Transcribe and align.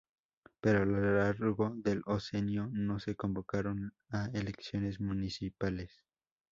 Pero 0.61 0.81
a 0.81 0.85
lo 0.85 0.99
largo 0.99 1.73
del 1.75 2.01
Oncenio 2.07 2.67
no 2.71 2.99
se 2.99 3.13
convocaron 3.15 3.93
a 4.09 4.31
elecciones 4.33 4.99
municipales. 4.99 5.91